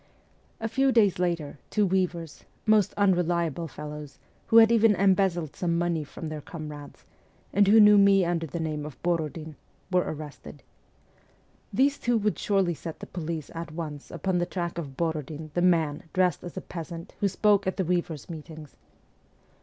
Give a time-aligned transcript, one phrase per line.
[0.59, 6.03] A few days later, two weavers most unreliable fellows, who had even embezzled some money
[6.03, 7.05] from their com rades,
[7.53, 9.55] and who knew me under the name of Borodin
[9.91, 10.63] were arrested.
[11.71, 15.61] These two would surely set the police at once upon the track of Borodin, the
[15.61, 18.75] man, dressed as a peasant, who spoke at the weavers' meetings.